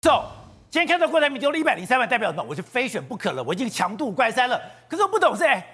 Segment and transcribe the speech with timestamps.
[0.00, 0.30] 走，
[0.70, 4.60] 今天看到郭台铭丢了一百零三万，代表什么，我就非选不可了，我已经强度关山了。
[4.88, 5.64] 可是我不懂是，哎，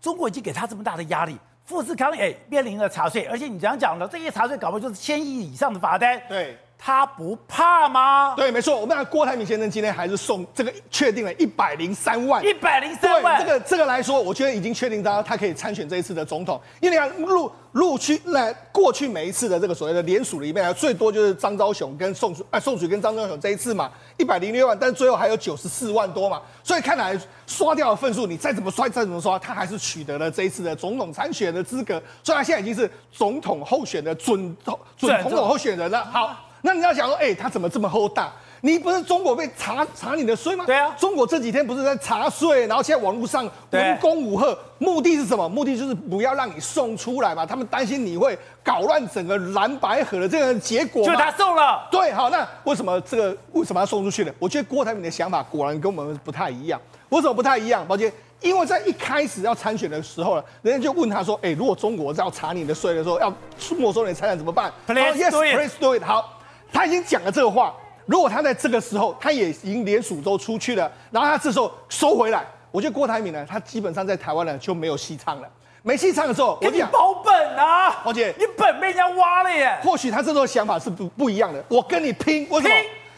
[0.00, 6.20] 中国已经给他这么大的压力，富士康哎面临了查税，而且你这样讲的，这些查税搞不就是千亿以上的罚单。
[6.28, 6.56] 对。
[6.84, 8.34] 他不怕吗？
[8.36, 8.76] 对，没错。
[8.76, 13.38] 我们看郭台铭先生今天还是送这个确定了一百零三万，一百零三万。
[13.38, 16.60] 这个这个来说，我觉得已经确定到他可以参选这一次的总统。
[16.80, 23.88] 因为你看陆陆续来过去每一次的这个所谓的联署里面，最多就是张昭雄跟宋啊宋楚跟张昭雄这一次嘛，
[24.18, 26.42] 一百零六万，但是最后还有九十四万多嘛。
[26.64, 32.02] 所以看来刷掉的份数，你再怎么刷再怎么刷，他还是取得了这一次的总统参选的资格。
[32.24, 34.76] 所以他现在已经是总统候选的准准
[35.22, 36.04] 总统候选人了。
[36.06, 36.36] 好。
[36.62, 38.32] 那你要想说，哎、欸，他怎么这么厚大？
[38.64, 40.64] 你不是中国被查查你的税吗？
[40.64, 45.48] 对啊，中国这几天不是在查税，然后现在网络上文攻武吓，目的是什么？
[45.48, 47.44] 目的就是不要让你送出来嘛。
[47.44, 51.04] 他们担心你会搞乱整个蓝白河的这个结果。
[51.04, 51.88] 就他送了。
[51.90, 54.32] 对，好，那为什么这个为什么要送出去呢？
[54.38, 56.80] 我觉得郭台铭的想法果然跟我们不太一样。
[57.08, 57.84] 为什么不太一样？
[57.88, 63.28] 宝姐，因为在一开始要参选的时候呢，人家就问他说，哎、欸，如果中国要查你的税的时候，要
[63.76, 65.56] 没收你的财产怎么办？Please yes, do it.
[65.56, 66.04] Please do it.
[66.04, 66.38] 好。
[66.72, 67.74] 他已经讲了这个话，
[68.06, 75.48] 如果他在这个时候，他也已经连署都出去了，然后他这时候收回来，我觉得郭台铭呢，他基本上在台湾呢就没有戏唱了。
[75.84, 79.76] 没戏唱的时候，给你保本啊，宝姐，你本被人家挖了耶。
[79.82, 82.74] 或许他这时候想法是不不一样的，我跟你拼，为什么？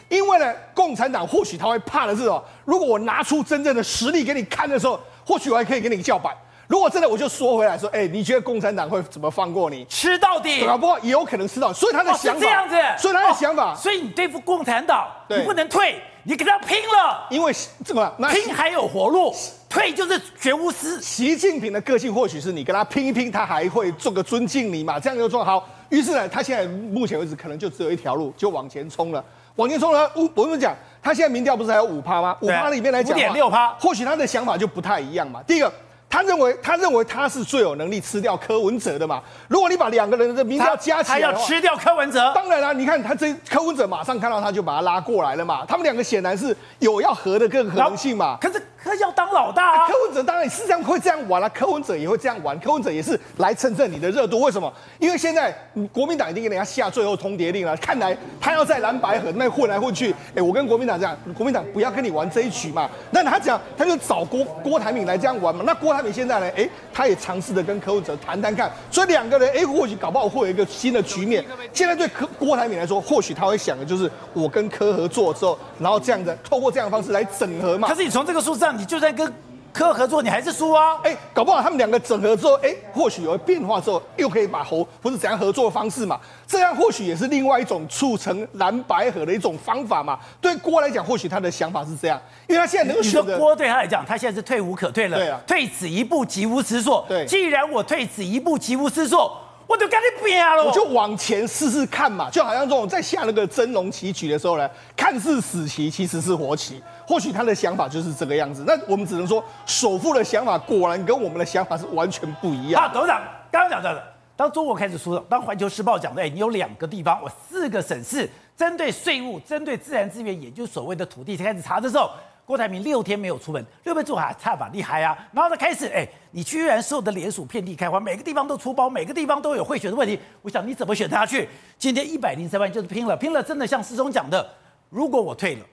[0.09, 6.35] 因为呢，共产党或许他会怕的是哦，如果我拿出真正的实力给你看的时候，或许我还可以给你叫板。
[6.67, 9.85] 如果真的，我就说回来说，哎、欸，你觉得共产党会怎么放过你？
[9.85, 10.65] 吃到底？
[10.65, 11.71] 搞不好也有可能吃到。
[11.71, 17.27] 所以他的想法、这样子，所以他的想法，哦、所以你对付共产党，你不能退，你跟他拼了。
[17.29, 19.31] 因为这个拼还有活路，
[19.69, 20.99] 退就是绝无私。
[20.99, 25.67] 习近平的个性或许是你跟他拼一拼，他还会做个尊敬你嘛，这样就做好。
[25.89, 29.23] 于是呢，他现在目前为止可能就只有一条路，就往前冲了。
[29.57, 32.35] 往前冲了，我我跟你讲，他现在民调不是还有五趴吗？
[32.41, 35.43] 五趴里面来讲，五点六趴，或许他的想法就不太一样嘛。
[35.45, 35.71] 第一个。
[36.15, 39.21] 他认为，他认为他是最有能力吃掉柯文哲的嘛？
[39.49, 42.31] 如果你把两个人的名字要加起来，他要吃掉柯文哲。
[42.33, 45.65] 当然啦，你看他这柯文哲马上看到他就把他拉过来了嘛。
[45.67, 48.37] 他们两个显然是有要合的更可能性嘛。
[48.39, 48.61] 可是。
[48.85, 49.87] 他要当老大啊！
[49.87, 54.39] 柯文哲当然是这样会这样玩了，柯文哲也会这样玩，柯文哲也是来蹭蹭你的热度。
[54.41, 54.71] 为什么？
[54.99, 55.51] 因为现在
[55.91, 60.13] 国民党已经给人家下最后通牒令了，看来他要在蓝白河那混来混去。
[60.35, 62.87] 哎，我跟国民党这样，国民党不要跟你玩这一局嘛。
[63.09, 65.63] 那他讲，他就找郭郭台铭来这样玩嘛。
[65.65, 66.51] 那郭台铭现在呢？
[66.55, 68.71] 哎，他也尝试着跟柯文哲谈谈看。
[68.91, 71.43] 所以两个人，哎，或许搞不好会有一个新的局面。
[71.73, 77.87] 现在对柯郭台铭来说，或许他会想的就是，我跟柯合作之后，然后这样的透过这样的方式来整合嘛。
[77.87, 79.33] 可是你从这个数字上，你就算跟。
[79.75, 80.97] 科合作你还是输啊？
[81.03, 86.17] 哎，搞不好他们两个整合之后，哎，或许有变化之后，又可以把猴不是怎样合作的方式嘛？
[86.47, 90.17] 这样或许也是另外一种促成蓝白合的一种方法嘛？
[90.39, 93.37] 对郭来讲，或许他的想法是这样，因为他现在能够选择。
[93.37, 95.17] 郭对他来讲，他现在是退无可退了。
[95.17, 97.05] 对啊，退此一步，即无死所。
[97.09, 99.37] 对，既然我退此一步，即无死所。
[99.67, 106.81] 我就跟你拼了，我就往前试试看嘛，就好像这种在下那个真龙棋局的时候呢，看似死棋，其实是活棋。
[107.07, 108.63] 或许他的想法就是这个样子。
[108.65, 112.83] 那我们只能说，首富的想法果然跟我们的想法是完全不一样。
[112.83, 113.21] 啊，董事长
[113.51, 114.03] 刚刚讲到的，
[114.35, 122.09] 当中国开始输了，当环球时报讲的，哎，你有两个地方，我四个省市针对税务、针对自然资源，也就是所谓的土地，才开始查的时候。
[122.45, 125.17] 郭台铭六天没有出门，六天做还差吧厉害啊！
[125.31, 130.19] 然后他，开始哎，你居然所有的连署遍地开花，每个地方都出包，每个地方都有贿选的问题。
[130.43, 131.49] 我想你怎么选下去？
[131.79, 133.41] 今天一百零三万就是拼了，拼了！
[133.41, 134.47] 真的像师兄讲的，
[134.91, 135.65] 如果我退了，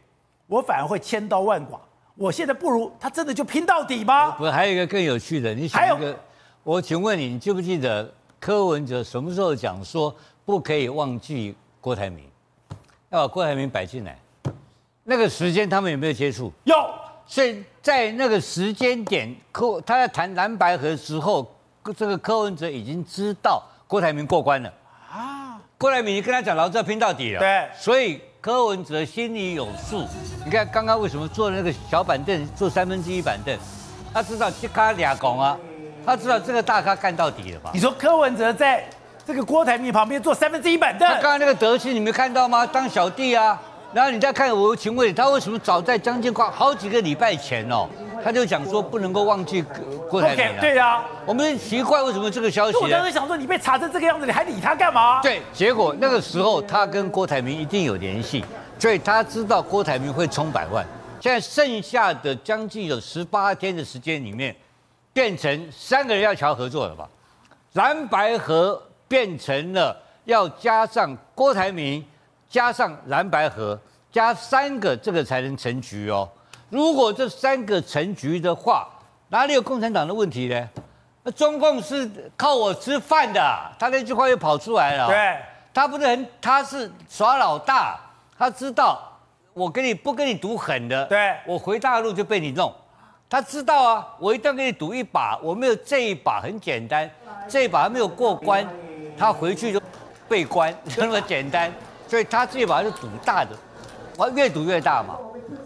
[0.47, 1.79] 我反而会千刀万剐。
[2.15, 4.31] 我现在不如他，真的就拼到底吗？
[4.33, 6.19] 不，还有一个更有趣的，你想一个，
[6.63, 8.11] 我请问你，你记不记得
[8.41, 10.15] 柯文哲什么时候讲说
[10.47, 12.25] 不可以忘记郭台铭，
[13.11, 14.19] 要把郭台铭摆进来？
[15.05, 16.53] 那个时间他们有没有接触？
[16.65, 16.75] 有，
[17.27, 21.45] 所以在那个时间点，柯他在谈蓝白合的时候，
[21.97, 24.73] 这个柯文哲已经知道郭台铭过关了
[25.11, 25.61] 啊。
[25.77, 27.41] 郭台铭跟他讲，老子要拼到底了。
[27.41, 30.07] 对，所以柯文哲心里有数。
[30.45, 33.59] 你看刚刚为什么坐那个小板凳，坐三分之一板凳？
[34.15, 35.59] 他知道这咖俩拱啊，
[36.07, 37.73] 他知道这个大咖干到底了吧？
[37.75, 38.89] 你说柯文哲在
[39.27, 42.65] 这个郭台铭旁边坐三分之一板凳，他刚刚那个德性你没看到吗？
[42.65, 43.61] 当小弟啊。
[43.95, 47.87] 然后你再看，我请问你，他为什么早在将近快好几个礼拜前哦，
[48.25, 49.63] 他就讲说不能够忘记
[50.09, 50.61] 郭台铭了？
[50.63, 52.79] 对呀，我们奇怪为什么这个消息？
[52.79, 55.21] 我当时想说，你被查成这个样子，你还理他干嘛？
[55.21, 58.43] 对，结果那个时候他跟郭台铭一定有联系，
[58.79, 60.87] 所以他知道郭台铭会冲百万。
[61.21, 64.57] 现在剩下的将近有十八天的时间里面，
[65.13, 67.07] 变成三个人要乔合作了吧？
[67.75, 69.95] 蓝白合变成了
[70.25, 72.03] 要加上郭台铭。
[72.53, 76.29] 加上蓝白河，加三个，这个才能成局哦。
[76.69, 78.87] 如果这三个成局的话，
[79.31, 80.69] 哪里有共产党的问题呢？
[81.23, 82.07] 那中共是
[82.37, 83.41] 靠我吃饭的，
[83.79, 85.07] 他那句话又跑出来了。
[85.07, 85.39] 对，
[85.73, 87.99] 他不是很，他是耍老大，
[88.37, 89.01] 他知道
[89.55, 92.71] 我跟你不跟你赌狠的，对，我回大陆就被你弄。
[93.31, 97.11] 他知道啊，我一旦跟你赌一把，我没有这一把很简单，
[97.49, 98.69] 这一把还没有过关，
[99.17, 99.81] 他回去就
[100.29, 101.73] 被关，就 那么简单。
[102.13, 103.57] 所以他这一把是赌大的，
[104.19, 105.17] 我越赌越大嘛。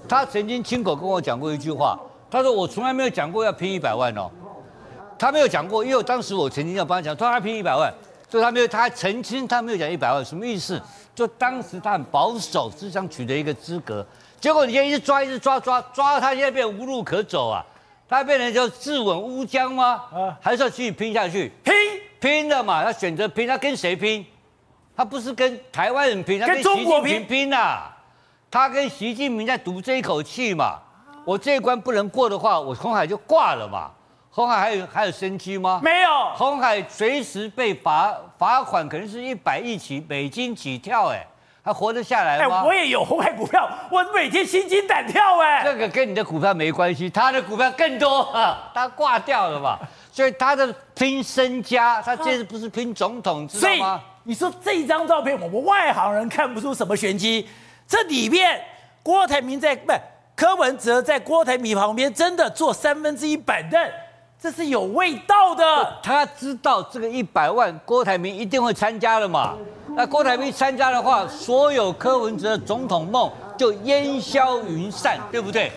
[0.09, 1.99] 他曾经亲口跟我讲过一句话，
[2.31, 4.31] 他说我从来没有讲过要拼一百万哦。
[5.19, 7.93] 他没有讲过，因为当时我曾经要帮他讲，说他拼一百万，
[8.31, 10.81] 所以他没有，他还澄清他没有讲一百万，什么意思？
[11.17, 14.07] 就当时他很保守，只想取得一个资格，
[14.41, 17.67] 结果你现在一直抓，一直抓，抓抓到他现在变无路可走啊！
[18.09, 20.01] 他变成就自刎乌江吗？
[20.15, 21.51] 啊，还是要继续拼下去？
[21.65, 21.75] 拼
[22.21, 24.25] 拼的嘛，要选择拼，他跟谁拼？
[24.97, 27.97] 他不是跟台湾人拼，他跟习近平拼呐、啊！
[28.51, 30.79] 他跟习近平在赌这一口气嘛。
[31.25, 33.91] 我这一关不能过的话，我红海就挂了嘛。
[34.31, 35.81] 红海还有还有生机吗？
[35.83, 41.27] 没有，红海随时被罚罚款，可能是一百亿起美金起跳，哎，
[41.63, 42.63] 还活得下来吗？
[42.65, 48.31] 我也有红海股票，我每天心惊胆跳，哎，这个跟你的股票没关系，他的股票更多，
[48.73, 49.79] 他挂掉了嘛，
[50.13, 54.01] 所以他的拼身家，他这次不是拼总统，知道吗？
[54.29, 57.47] 你说这张照片，我们外行人看不出什么玄机，
[57.87, 58.61] 这里面
[59.01, 60.01] 郭台铭在不是
[60.35, 63.81] 柯文哲在郭台铭旁边，真的坐三分之一板凳。
[64.39, 65.65] 这是有味道的。
[66.03, 69.55] 他知道这个一百万，郭台铭一定会参加的嘛。
[69.91, 75.71] 那郭台铭参加的话，所有柯文哲的总统梦就烟消云散，对不对？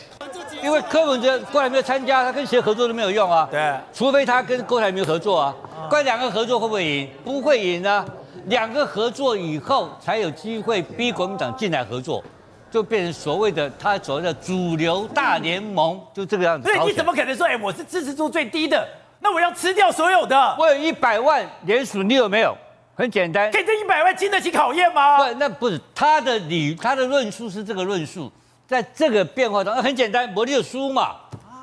[0.63, 3.47] 因为柯文哲、郭台铭参加，他跟谁合作都没有用啊。
[3.51, 3.73] 对。
[3.93, 5.55] 除非他跟郭台铭合作啊。
[5.87, 7.09] 关两个合作会不会赢？
[7.23, 8.05] 不会赢啊。
[8.45, 12.23] 两个合作以后，才有机会逼国民党进来合作。
[12.71, 16.71] 就变成所谓的他所谓的主流大联盟，就这个样子。
[16.71, 18.87] 所以你怎么可能说，哎，我是支持度最低的，
[19.21, 20.55] 那我要吃掉所有的？
[20.59, 22.55] 我有一百万联署，你有没有？
[22.93, 25.17] 很简单，给这一百万经得起考验吗？
[25.17, 28.31] 不，那不是他的理，他的论述是这个论述，
[28.67, 31.15] 在这个变化当中很简单，我就输嘛，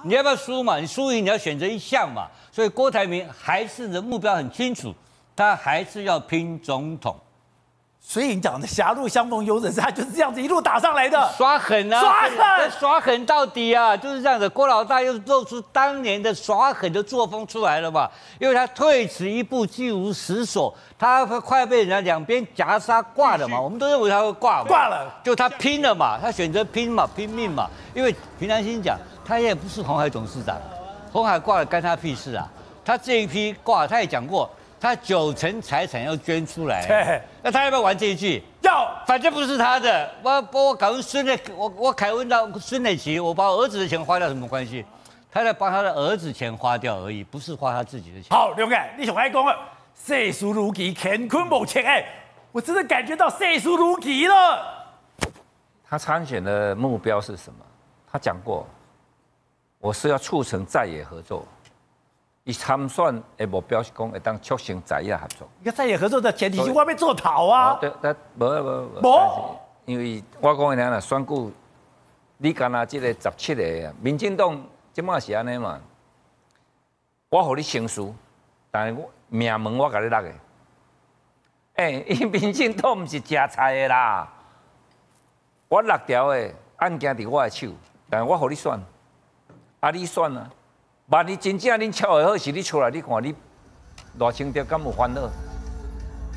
[0.02, 0.78] 你要不要输嘛？
[0.80, 2.26] 你输赢你要选择一项嘛。
[2.50, 4.92] 所以郭台铭还是的目标很清楚，
[5.36, 7.14] 他还是要拼总统。
[8.08, 14.48] 所以你讲的狭路相逢有准是他就是这样子一路打上来的，耍狠啊，耍狠，耍狠到底啊，就是这样子。
[14.48, 30.56] 郭老大又露出当年的耍狠的作风出来了嘛，因为他退此一步，技无实所，他快被人家两边夹杀挂了嘛，我们都认为他会挂，挂了，就他拼了嘛，他选择拼嘛，拼命嘛，因为平常心讲，他也不是红海董事长，
[31.10, 32.48] 红海挂了干他屁事啊，
[32.84, 34.48] 他这一批挂，他也讲过。
[34.78, 38.42] 他九成财产要捐出来，对那他要不要玩这一句？
[38.62, 40.10] 要，反正不是他的。
[40.22, 44.84] 我把我搞成孙的，我我凯文到孙磊奇，我把我儿子的钱花掉什么关系？
[45.32, 48.28] 他在帮他的儿子钱花掉而已，不是花他自己的钱。
[48.30, 49.54] 好，刘凯，你想爱讲了，
[49.94, 52.04] 岁数如棋，乾坤某钱哎，
[52.52, 54.86] 我真的感觉到岁数如棋了。
[55.88, 57.58] 他参选的目标是什么？
[58.10, 58.66] 他讲过，
[59.78, 61.46] 我是要促成在野合作。
[62.46, 65.48] 以参选的目标是讲会当促成在野合作。
[65.58, 67.76] 你看在野合作的前提是我要做头啊。
[67.80, 69.58] 对，但无无无。
[69.84, 71.52] 因为我讲的俩啦，选举
[72.38, 75.80] 你干那即个十七个啊，民进党即满是安尼嘛？
[77.30, 78.14] 我互你成熟，
[78.70, 80.32] 但是我命门我甲你落个。
[81.74, 84.32] 哎， 因为民进党毋是食菜的啦。
[85.66, 87.72] 我六条的案件伫我的手，
[88.08, 88.80] 但是我互你选，
[89.80, 90.48] 啊你选啊。
[91.08, 93.32] 万一真正恁巧的好是你出来，你看你
[94.18, 95.30] 偌清德敢有烦恼？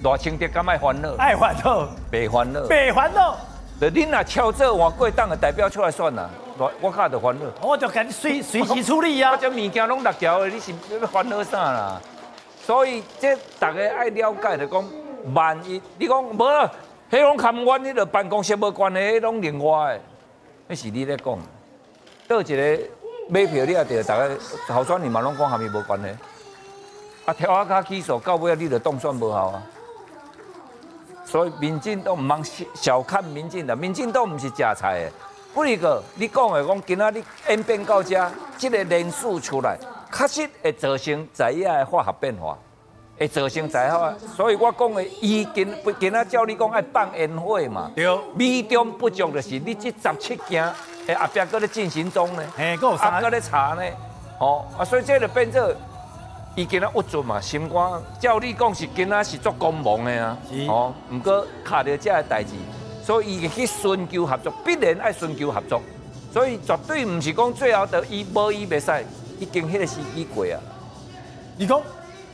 [0.04, 1.16] 偌清德敢爱烦恼？
[1.18, 3.36] 爱烦恼，别烦恼，别烦恼。
[3.82, 7.46] 就恁若超做换过党的代表出来算啦，我我卡就烦恼。
[7.68, 9.32] 我就赶紧随 随时处理啊。
[9.32, 10.72] 我这物件拢六条的，你是
[11.02, 12.00] 要烦恼啥啦？
[12.62, 14.86] 所以这大家爱了解的讲，
[15.34, 16.70] 万一你讲无，
[17.10, 20.02] 迄拢看阮迄个办公室无关系，迄拢另外的，
[20.68, 21.40] 那是你咧讲，
[22.28, 22.80] 倒一个。
[23.32, 24.28] 买票你也得，大家
[24.74, 26.08] 候选人嘛拢讲和伊无关系。
[27.26, 29.62] 啊，跳啊卡起诉到尾啊，你着当选无效啊。
[31.24, 32.44] 所以民进党毋通
[32.74, 35.12] 小看民进党，民进党毋是食菜的。
[35.54, 35.78] 不过你
[36.28, 39.78] 讲的讲，今仔日演变到这，这个人数出来，
[40.12, 42.58] 确实会造成在野的化学变化，
[43.20, 44.28] 会造成在野。
[44.36, 50.74] 所以我讲的，伊今今仔照你讲爱放烟火嘛，对，美中不足的是你这十七件。
[51.10, 53.20] 诶，后壁搁咧进行中呢，哎，搁有啥？
[53.20, 53.82] 搁咧查呢？
[54.38, 55.74] 哦，啊，所以这就变做，
[56.56, 60.38] 伊今仔郁卒嘛，心肝，照你讲是今仔是做公忙的啊，
[60.68, 62.52] 哦，毋过卡着这个代志，
[63.04, 65.82] 所以伊去寻求合作，必然爱寻求合作，
[66.32, 69.04] 所以绝对唔是讲最后的伊无伊袂使，
[69.40, 70.62] 已经迄个时机过啊。
[71.58, 71.82] 你讲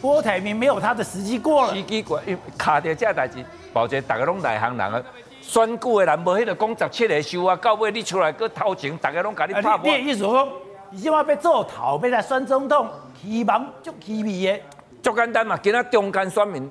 [0.02, 5.02] 郭台铭没有他的时机过了，时机过，因卡着这代志，保证大家拢内行人啊。
[5.46, 9.78] 选举的人无迄个讲十七个秀啊，到尾你出来搁偷情，大家拢甲你拍。
[9.84, 10.50] 你意思讲，
[10.92, 12.90] 伊即马要做头，要来选总统，
[13.22, 14.60] 希望足气味的。
[15.04, 16.64] 足简单嘛，今仔中间选民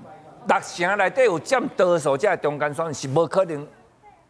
[0.48, 3.64] 六成内底有占多数，这中间选民是无可能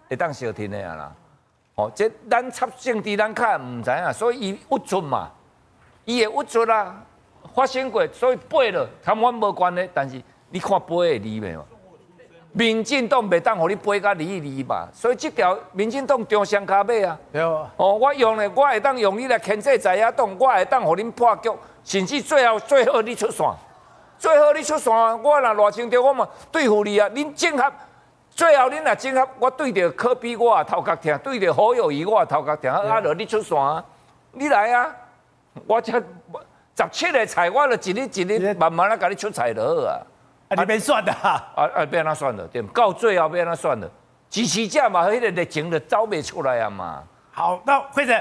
[0.08, 1.12] 会当小天的啊啦。
[1.76, 5.30] 哦，这咱插政治咱较毋知影，所以伊郁卒嘛，
[6.04, 7.02] 伊会郁卒啦，
[7.54, 9.88] 发生过，所以背了，跟阮无关系。
[9.94, 10.20] 但是
[10.50, 11.64] 你看背的里面嘛。
[12.56, 17.18] 民进党袂当互你背甲离一离吧，所以即条民进党中上卡尾啊。
[17.32, 17.68] 对哦。
[17.76, 21.50] 哦，我用咧，我会当用你来牵制在野党，我会当互恁破局，
[21.82, 23.44] 甚至最后最后你出线，
[24.16, 27.08] 最后你出线，我若偌清着，我嘛对付你啊。
[27.10, 27.72] 恁整合，
[28.30, 33.84] 最后恁若整合，我对着科比我也头壳疼，对着侯友谊我也头壳疼，啊，落你出线啊，
[34.30, 34.94] 你来啊，
[35.66, 39.98] 我这十七个菜，我著一日一日慢慢来甲你出菜就好啊。
[40.54, 41.52] 啊，你没算的啊？
[41.54, 43.90] 啊啊，被他算了，对，到最后被他算了，
[44.30, 47.02] 支持者嘛，迄个热情的招不出来啊嘛。
[47.30, 48.14] 好，那辉子，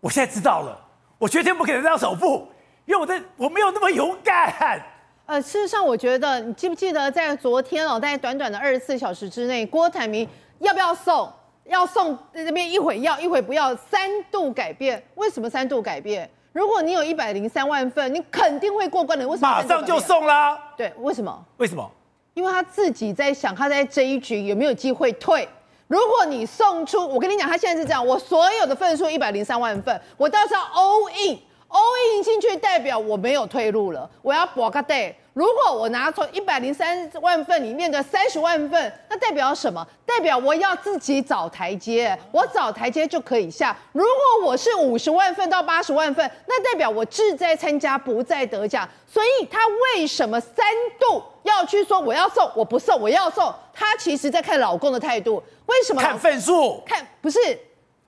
[0.00, 0.78] 我现在知道了，
[1.18, 2.48] 我绝对不可能当首富，
[2.84, 4.82] 因为我的我没有那么勇敢。
[5.26, 11.32] 呃，事实上，我觉得你记不记得在昨天哦，在短短的二十四小时之内，郭台铭要不要送？
[11.64, 15.02] 要送在这边一会要，一会不要，三度改变。
[15.14, 16.30] 为什么三度改变？
[16.52, 19.26] 如果你有一百零三万份，你肯定会过关的。
[19.26, 19.50] 为什么？
[19.50, 20.58] 马上就送啦。
[20.76, 21.44] 对，为什么？
[21.58, 21.90] 为什么？
[22.34, 25.48] 因为他自己在想，他在这一局有没有机会退。
[25.86, 35.14] 如果你送出，我跟你讲，他现在是这样，我所有的份数一百零三万份，我到时候 all in，all in 进去代表我没有退路了，我要搏个 day。
[35.34, 39.84] 如果我拿出一百零三万份里面的三十万份，那代表什么？
[40.06, 43.76] 代表我要自己找台阶，我找台阶就可以下。
[43.90, 48.88] 如果我是五十万份到八十万份，那代表我志在参加，不在得奖。
[49.08, 49.58] 所以他
[49.96, 50.64] 为什么三
[51.00, 53.52] 度要去说我要送，我不送，我要送？
[53.72, 55.42] 他其实在看老公的态度。
[55.66, 56.00] 为什么？
[56.00, 56.80] 看份数？
[56.86, 57.38] 看不是？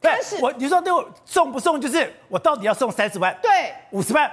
[0.00, 1.80] 但是我你说对我送不送？
[1.80, 3.36] 就是我到底要送三十万？
[3.42, 4.30] 对，五十万，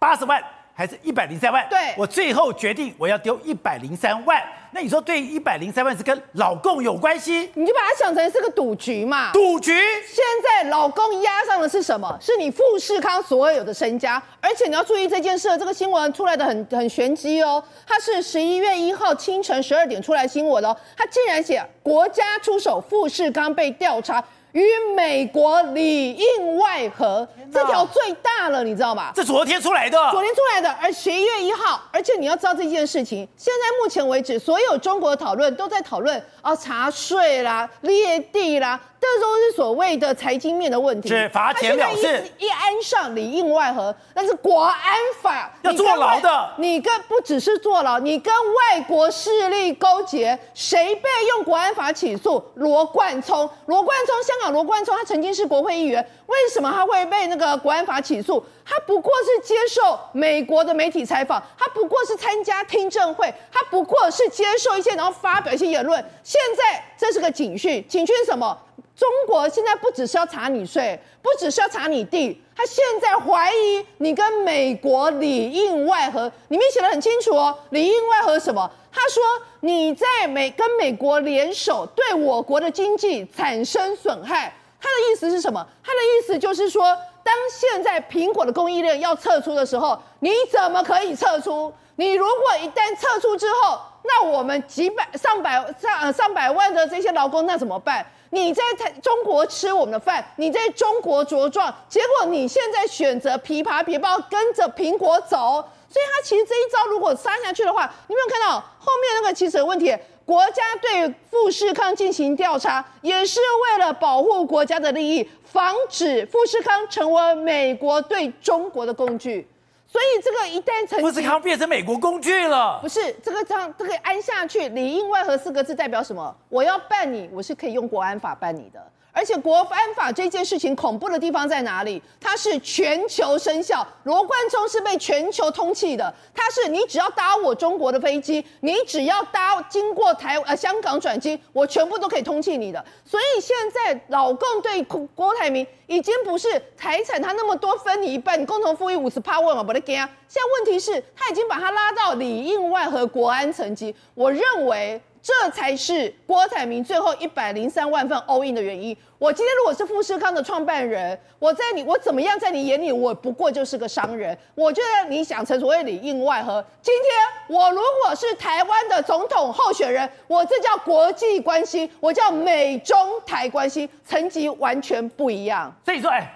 [0.00, 0.42] 八十万。
[0.76, 4.42] 还是一百零三万，对，我最后决定我要丢一百零三万。
[4.72, 7.48] 那你说对一百零三万是跟老公有关系？
[7.54, 9.30] 你就把它想成是个赌局嘛。
[9.32, 9.72] 赌局。
[9.72, 12.18] 现在老公押上的是什么？
[12.20, 14.20] 是你富士康所有的身家。
[14.40, 17.62] 而且你要注意这件事，这个新闻出来的很很玄机哦。
[17.86, 20.76] 它是十一月一号清晨十二点出来新闻哦。
[20.96, 24.22] 它竟然写国家出手，富士康被调查。
[24.54, 24.62] 与
[24.94, 29.10] 美国里应外合，这条最大了，你知道吗？
[29.12, 38.80] 这昨天出来的，昨天出来的，而十一月一号，而且你要知道这件事情，现在目前为止，所有中国的讨论都在讨论啊，查税啦、裂地啦。
[39.04, 41.10] 这都是所谓的财经面的问题。
[41.10, 46.50] 是罚钱了事，一安上里应外合，那是国安法要坐牢的。
[46.56, 52.42] 你跟不只是坐牢，你跟外国势力勾结，谁被用国安法起诉？
[52.54, 58.44] 罗冠聪，罗冠聪，香港罗冠聪，他曾经是国会议员，为什么他会被那个国安法起诉？
[58.64, 66.02] 他不过是接受美国的媒体采访，他不过是参加听证会，他不过是接受一些然后发表一些言论。
[66.22, 68.58] 现在这是个警讯，警讯什么？
[68.96, 78.70] 中国现在不只是要查你税，不只是要查你地，他现在怀疑你跟美国里应外合，里面写得很清楚哦，里应外合什么？
[78.92, 79.22] 他说
[79.60, 84.54] 你在美跟美国联手，对我国的经济产生损害。
[84.80, 85.66] 他的意思是什么？
[85.82, 86.84] 他的意思就是说，
[87.24, 91.72] 当现在苹果的供应链要撤出的时候，你怎么可以撤出？
[91.96, 98.04] 你如果一旦撤出之后，那我们几百上百上上百万的这些劳工，那怎么办？
[98.34, 109.96] 你在台中国吃我们的饭，你在中国茁壮，结果你现在选择琵琶别抱，跟着苹果走，所以他其实这一招如果杀下去的话，你有没有看到后面那个其实有问题？
[110.26, 119.46] 国家对富士康进行调查，也是为了保护国家的利益，防止富士康成为美国对中国的工具。
[119.94, 122.80] 所以这个一旦成，富士康变成美国工具了。
[122.82, 126.36] 不是这个这样，这个安下去，里应外合四个字代表什么？
[126.48, 128.84] 我要办你，我是可以用国安法办你的。
[129.16, 132.02] 而且国安法这件事情恐怖的地方在哪里？
[132.20, 136.12] 它是全球生效，罗冠聪是被全球通缉的。
[136.34, 142.84] 它是你只要搭我中国的飞机，你只要搭经过台呃香港转机，我全部都可以通缉你的。
[143.04, 150.10] 所以现在老共对郭台铭已经不是财产他那么多分你一半，你共同富裕五十趴问嘛不得给啊。
[150.26, 153.94] 现在问题是他已经把他拉到里应外合国安层级。
[154.14, 155.00] 我认为。
[155.24, 158.94] 这才是郭台铭最后一百零三万份 all in 的原因。
[159.18, 164.36] 我今天如果是富士康的创办人，我在你我怎么样，在你眼里我不过就是个商人。
[164.54, 166.62] 我觉得你想成所谓里应外合。
[166.82, 175.74] 今天我如果是台湾的总统候选人，我这叫国际关系，我叫美中台关系，层级完全不一样。
[175.86, 176.30] 所以说，哎，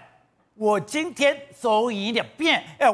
[0.54, 2.90] 我今天所以一点变，哎，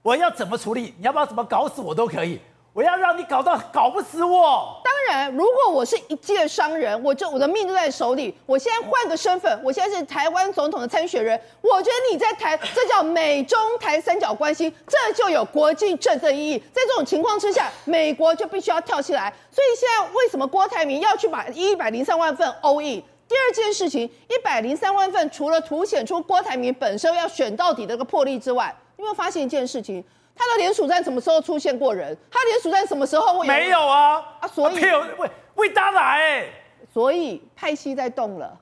[0.00, 0.94] 我要怎么处理？
[0.96, 2.40] 你要不要怎么搞死我都可以。
[2.74, 4.80] 我要让你搞到搞不死我。
[4.82, 8.36] 当然，如果我是一介商人，我就我的命就在手里。
[8.46, 11.40] 我现在换个身份，我现在是台湾总统的参选人。
[11.60, 16.58] 我觉得你在台，这叫美中台三角关系，这就有国际政治意义。
[16.72, 19.32] 在这种情况之下，美国就必须要跳起来。
[19.52, 23.00] 所以现在为什么郭台铭要去把 一百零三万份 all in？
[23.28, 30.04] 第二件事情，一百零三万份除了凸显出郭台铭本身要选到底的这个魄力之外，你有没有发现一件事情？
[30.36, 32.16] 他的联署站什么时候出现过人？
[32.30, 34.22] 他联署站什么时候会有没有啊？
[34.40, 34.84] 啊，所以
[35.18, 36.44] 为为大来，
[36.92, 38.58] 所以派系在动了，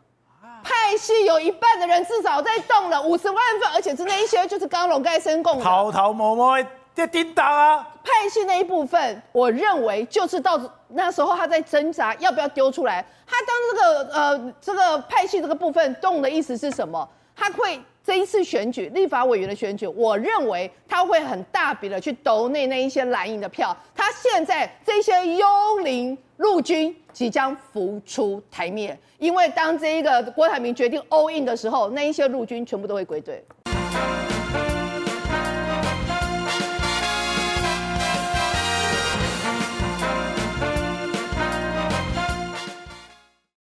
[0.63, 6.63] 派系有一半的人至少在动了五十万份，而且是那一些就是刚刚龙盖生供的，偷偷摸摸
[6.95, 7.89] 在叮当啊。
[8.05, 13.03] 派系那一部分，我认为就是到那时候他在挣扎要不要丢出来。
[13.27, 17.09] 他当这个呃这个派系这个部分动的意思是什么？
[17.35, 17.81] 他会。
[18.05, 23.77] 这一次选举，立法委员的选举，我认为他会很大笔的去斗内那一些蓝营的票。
[23.95, 25.47] 他现在这些幽
[25.85, 33.45] 灵陆军即将浮出台面，因为当这一个郭台铭决定 all in 的时候，那一些陆军全部都会归队。